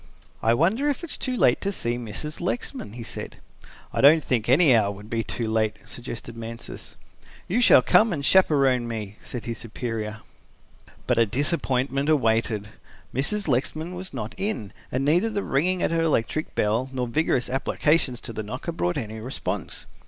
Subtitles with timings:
[0.41, 2.41] "I wonder if it is too late to see Mrs.
[2.41, 3.35] Lexman," he said.
[3.93, 6.95] "I don't think any hour would be too late," suggested Mansus.
[7.47, 10.21] "You shall come and chaperon me," said his superior.
[11.05, 12.69] But a disappointment awaited.
[13.13, 13.47] Mrs.
[13.47, 18.19] Lexman was not in and neither the ringing at her electric bell nor vigorous applications
[18.21, 19.85] to the knocker brought any response.